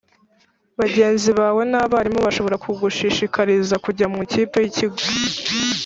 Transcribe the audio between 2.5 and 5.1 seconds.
kugushishikariza kujya mu ikipe y ikigo